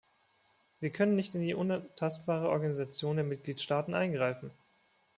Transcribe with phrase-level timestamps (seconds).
[0.79, 4.49] Wir können nicht in die unantastbare Organisation der Mitgliedstaaten eingreifen.